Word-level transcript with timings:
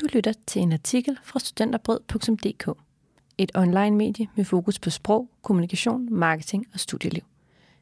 Du 0.00 0.06
lytter 0.12 0.32
til 0.46 0.62
en 0.62 0.72
artikel 0.72 1.18
fra 1.22 1.38
studenterbrød.dk. 1.38 2.78
Et 3.38 3.50
online 3.54 3.96
medie 3.96 4.28
med 4.36 4.44
fokus 4.44 4.78
på 4.78 4.90
sprog, 4.90 5.28
kommunikation, 5.42 6.14
marketing 6.14 6.66
og 6.72 6.80
studieliv. 6.80 7.22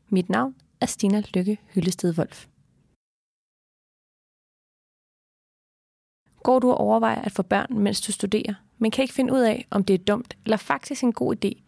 Mit 0.08 0.29
navn 0.29 0.54
er 0.80 0.87
Stina 0.87 1.22
Lykke 1.35 1.59
Hyllested 1.75 2.19
Wolf. 2.19 2.46
Går 6.43 6.59
du 6.59 6.70
og 6.70 6.79
overvejer 6.79 7.22
at 7.22 7.32
få 7.32 7.43
børn, 7.43 7.79
mens 7.79 8.00
du 8.00 8.12
studerer, 8.12 8.54
men 8.79 8.90
kan 8.90 9.02
ikke 9.02 9.14
finde 9.14 9.32
ud 9.32 9.40
af, 9.40 9.66
om 9.70 9.84
det 9.84 9.94
er 9.94 10.04
dumt 10.04 10.36
eller 10.44 10.56
faktisk 10.56 11.02
en 11.02 11.12
god 11.12 11.44
idé, 11.44 11.62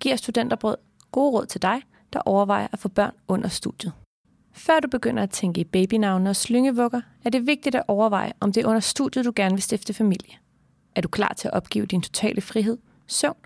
giver 0.00 0.16
Studenterbrød 0.16 0.76
gode 1.12 1.30
råd 1.30 1.46
til 1.46 1.62
dig, 1.62 1.82
der 2.12 2.20
overvejer 2.20 2.68
at 2.72 2.78
få 2.78 2.88
børn 2.88 3.14
under 3.28 3.48
studiet. 3.48 3.92
Før 4.52 4.80
du 4.80 4.88
begynder 4.88 5.22
at 5.22 5.30
tænke 5.30 5.60
i 5.60 5.64
babynavne 5.64 6.30
og 6.30 6.36
slyngevugger, 6.36 7.00
er 7.24 7.30
det 7.30 7.46
vigtigt 7.46 7.74
at 7.74 7.82
overveje, 7.88 8.32
om 8.40 8.52
det 8.52 8.64
er 8.64 8.68
under 8.68 8.80
studiet, 8.80 9.24
du 9.24 9.32
gerne 9.36 9.54
vil 9.54 9.62
stifte 9.62 9.94
familie. 9.94 10.34
Er 10.94 11.00
du 11.00 11.08
klar 11.08 11.34
til 11.36 11.48
at 11.48 11.54
opgive 11.54 11.86
din 11.86 12.02
totale 12.02 12.40
frihed, 12.40 12.78
søvn, 13.06 13.36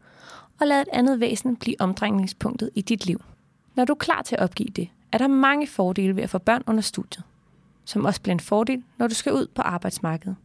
og 0.60 0.66
lade 0.66 0.80
et 0.80 0.88
andet 0.92 1.20
væsen 1.20 1.56
blive 1.56 1.80
omdrejningspunktet 1.80 2.70
i 2.74 2.80
dit 2.80 3.06
liv? 3.06 3.22
Når 3.74 3.84
du 3.84 3.92
er 3.92 3.98
klar 3.98 4.22
til 4.22 4.36
at 4.36 4.42
opgive 4.42 4.68
det, 4.68 4.88
er 5.12 5.18
der 5.18 5.26
mange 5.26 5.66
fordele 5.66 6.16
ved 6.16 6.22
at 6.22 6.30
få 6.30 6.38
børn 6.38 6.62
under 6.66 6.82
studiet, 6.82 7.24
som 7.84 8.04
også 8.04 8.22
bliver 8.22 8.34
en 8.34 8.40
fordel, 8.40 8.82
når 8.98 9.06
du 9.06 9.14
skal 9.14 9.32
ud 9.32 9.46
på 9.54 9.62
arbejdsmarkedet. 9.62 10.36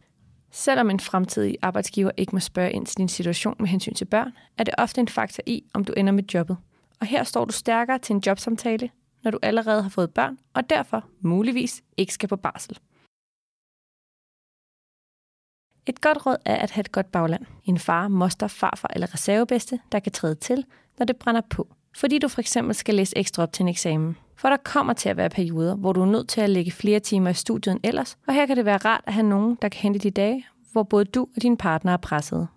Selvom 0.50 0.90
en 0.90 1.00
fremtidig 1.00 1.58
arbejdsgiver 1.62 2.10
ikke 2.16 2.36
må 2.36 2.40
spørge 2.40 2.72
ind 2.72 2.86
til 2.86 2.96
din 2.96 3.08
situation 3.08 3.56
med 3.58 3.68
hensyn 3.68 3.94
til 3.94 4.04
børn, 4.04 4.32
er 4.58 4.64
det 4.64 4.74
ofte 4.78 5.00
en 5.00 5.08
faktor 5.08 5.42
i, 5.46 5.64
om 5.74 5.84
du 5.84 5.92
ender 5.96 6.12
med 6.12 6.24
jobbet. 6.34 6.56
Og 7.00 7.06
her 7.06 7.24
står 7.24 7.44
du 7.44 7.52
stærkere 7.52 7.98
til 7.98 8.14
en 8.14 8.22
jobsamtale, 8.26 8.90
når 9.24 9.30
du 9.30 9.38
allerede 9.42 9.82
har 9.82 9.90
fået 9.90 10.14
børn, 10.14 10.38
og 10.54 10.70
derfor 10.70 11.04
muligvis 11.20 11.82
ikke 11.96 12.14
skal 12.14 12.28
på 12.28 12.36
barsel. 12.36 12.78
Et 15.86 16.00
godt 16.00 16.26
råd 16.26 16.36
er 16.44 16.56
at 16.56 16.70
have 16.70 16.80
et 16.80 16.92
godt 16.92 17.12
bagland. 17.12 17.46
En 17.64 17.78
far, 17.78 18.08
moster, 18.08 18.48
farfar 18.48 18.90
eller 18.94 19.14
reservebedste, 19.14 19.80
der 19.92 19.98
kan 19.98 20.12
træde 20.12 20.34
til, 20.34 20.64
når 20.98 21.06
det 21.06 21.16
brænder 21.16 21.40
på. 21.40 21.68
Fordi 21.96 22.18
du 22.18 22.28
for 22.28 22.40
eksempel 22.40 22.74
skal 22.74 22.94
læse 22.94 23.18
ekstra 23.18 23.42
op 23.42 23.52
til 23.52 23.62
en 23.62 23.68
eksamen. 23.68 24.16
For 24.36 24.48
der 24.48 24.56
kommer 24.56 24.92
til 24.92 25.08
at 25.08 25.16
være 25.16 25.30
perioder, 25.30 25.76
hvor 25.76 25.92
du 25.92 26.02
er 26.02 26.06
nødt 26.06 26.28
til 26.28 26.40
at 26.40 26.50
lægge 26.50 26.70
flere 26.70 27.00
timer 27.00 27.30
i 27.30 27.34
studiet 27.34 27.72
end 27.72 27.80
ellers, 27.84 28.18
og 28.26 28.34
her 28.34 28.46
kan 28.46 28.56
det 28.56 28.64
være 28.64 28.76
rart 28.76 29.04
at 29.06 29.12
have 29.12 29.28
nogen, 29.28 29.58
der 29.62 29.68
kan 29.68 29.80
hente 29.80 29.98
de 29.98 30.10
dage, 30.10 30.46
hvor 30.72 30.82
både 30.82 31.04
du 31.04 31.28
og 31.36 31.42
din 31.42 31.56
partner 31.56 31.92
er 31.92 31.96
presset. 31.96 32.48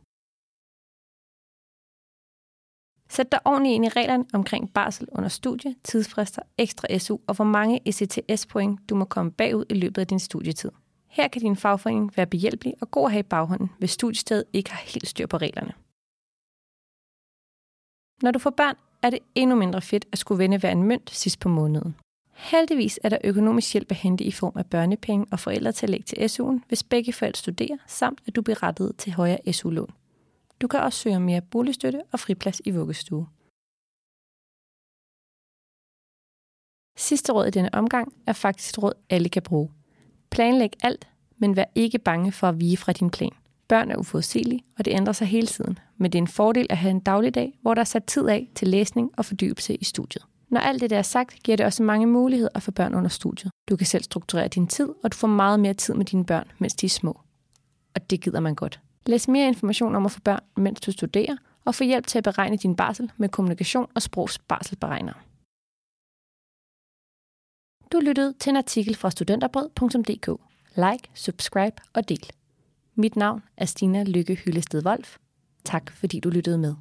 Sæt 3.11 3.31
dig 3.31 3.39
ordentligt 3.45 3.75
ind 3.75 3.85
i 3.85 3.89
reglerne 3.89 4.25
omkring 4.33 4.73
barsel 4.73 5.07
under 5.11 5.29
studie, 5.29 5.75
tidsfrister, 5.83 6.41
ekstra 6.57 6.97
SU 6.97 7.17
og 7.27 7.35
hvor 7.35 7.45
mange 7.45 7.79
ECTS-point 7.85 8.89
du 8.89 8.95
må 8.95 9.05
komme 9.05 9.31
bagud 9.31 9.65
i 9.69 9.73
løbet 9.73 10.01
af 10.01 10.07
din 10.07 10.19
studietid. 10.19 10.71
Her 11.07 11.27
kan 11.27 11.41
din 11.41 11.55
fagforening 11.55 12.17
være 12.17 12.25
behjælpelig 12.25 12.73
og 12.81 12.91
god 12.91 13.05
at 13.05 13.11
have 13.11 13.19
i 13.19 13.23
baghånden, 13.23 13.69
hvis 13.79 13.91
studiestedet 13.91 14.43
ikke 14.53 14.71
har 14.71 14.81
helt 14.93 15.07
styr 15.07 15.27
på 15.27 15.37
reglerne. 15.37 15.73
Når 18.23 18.31
du 18.31 18.39
får 18.39 18.49
børn, 18.49 18.75
er 19.03 19.09
det 19.09 19.19
endnu 19.35 19.55
mindre 19.55 19.81
fedt 19.81 20.05
at 20.11 20.17
skulle 20.17 20.39
vende 20.39 20.57
hver 20.57 20.71
en 20.71 20.83
mønt 20.83 21.09
sidst 21.09 21.39
på 21.39 21.49
måneden. 21.49 21.95
Heldigvis 22.33 22.99
er 23.03 23.09
der 23.09 23.17
økonomisk 23.23 23.73
hjælp 23.73 23.91
at 23.91 23.97
hente 23.97 24.23
i 24.23 24.31
form 24.31 24.53
af 24.55 24.65
børnepenge 24.65 25.25
og 25.31 25.39
forældretillæg 25.39 26.05
til 26.05 26.15
SU'en, 26.15 26.59
hvis 26.67 26.83
begge 26.83 27.13
forældre 27.13 27.37
studerer, 27.37 27.77
samt 27.87 28.21
at 28.27 28.35
du 28.35 28.41
bliver 28.41 28.63
rettet 28.63 28.95
til 28.97 29.13
højere 29.13 29.53
SU-lån. 29.53 29.93
Du 30.61 30.67
kan 30.67 30.79
også 30.79 30.99
søge 30.99 31.15
om 31.15 31.21
mere 31.21 31.41
boligstøtte 31.41 32.01
og 32.11 32.19
friplads 32.19 32.61
i 32.65 32.71
vuggestue. 32.71 33.27
Sidste 36.97 37.33
råd 37.33 37.47
i 37.47 37.49
denne 37.49 37.73
omgang 37.73 38.13
er 38.27 38.33
faktisk 38.33 38.73
et 38.73 38.83
råd, 38.83 38.93
alle 39.09 39.29
kan 39.29 39.41
bruge. 39.41 39.71
Planlæg 40.29 40.71
alt, 40.83 41.07
men 41.37 41.55
vær 41.55 41.65
ikke 41.75 41.99
bange 41.99 42.31
for 42.31 42.47
at 42.49 42.59
vige 42.59 42.77
fra 42.77 42.91
din 42.91 43.09
plan. 43.09 43.31
Børn 43.67 43.91
er 43.91 43.97
uforudsigelige, 43.97 44.63
og 44.77 44.85
det 44.85 44.91
ændrer 44.91 45.13
sig 45.13 45.27
hele 45.27 45.47
tiden, 45.47 45.79
men 45.97 46.11
det 46.11 46.17
er 46.17 46.21
en 46.21 46.27
fordel 46.27 46.67
at 46.69 46.77
have 46.77 46.91
en 46.91 46.99
dagligdag, 46.99 47.59
hvor 47.61 47.73
der 47.73 47.81
er 47.81 47.85
sat 47.85 48.05
tid 48.05 48.27
af 48.27 48.49
til 48.55 48.67
læsning 48.67 49.11
og 49.17 49.25
fordybelse 49.25 49.75
i 49.75 49.83
studiet. 49.83 50.25
Når 50.49 50.59
alt 50.59 50.81
det 50.81 50.89
der 50.89 50.97
er 50.97 51.01
sagt, 51.01 51.43
giver 51.43 51.57
det 51.57 51.65
også 51.65 51.83
mange 51.83 52.07
muligheder 52.07 52.59
for 52.59 52.71
børn 52.71 52.95
under 52.95 53.09
studiet. 53.09 53.51
Du 53.69 53.75
kan 53.75 53.87
selv 53.87 54.03
strukturere 54.03 54.47
din 54.47 54.67
tid, 54.67 54.89
og 55.03 55.11
du 55.11 55.17
får 55.17 55.27
meget 55.27 55.59
mere 55.59 55.73
tid 55.73 55.93
med 55.93 56.05
dine 56.05 56.25
børn, 56.25 56.51
mens 56.59 56.73
de 56.73 56.85
er 56.85 56.89
små. 56.89 57.21
Og 57.95 58.09
det 58.09 58.21
gider 58.21 58.39
man 58.39 58.55
godt. 58.55 58.81
Læs 59.05 59.27
mere 59.27 59.47
information 59.47 59.95
om 59.95 60.05
at 60.05 60.11
få 60.11 60.19
børn, 60.19 60.43
mens 60.57 60.81
du 60.81 60.91
studerer, 60.91 61.37
og 61.65 61.75
få 61.75 61.83
hjælp 61.83 62.07
til 62.07 62.17
at 62.17 62.23
beregne 62.23 62.57
din 62.57 62.75
barsel 62.75 63.11
med 63.17 63.29
kommunikation 63.29 63.87
og 63.95 64.01
sprogsbarselsberegner. 64.01 65.13
Du 67.91 67.99
lyttede 67.99 68.33
til 68.39 68.49
en 68.49 68.55
artikel 68.55 68.95
fra 68.95 69.11
studenterbrød.dk. 69.11 70.41
Like, 70.75 71.09
subscribe 71.13 71.75
og 71.93 72.09
del. 72.09 72.31
Mit 72.95 73.15
navn 73.15 73.43
er 73.57 73.65
Stina 73.65 74.03
Lykke 74.03 74.35
Hyllested 74.35 74.85
Wolf. 74.85 75.17
Tak 75.63 75.91
fordi 75.91 76.19
du 76.19 76.29
lyttede 76.29 76.57
med. 76.57 76.75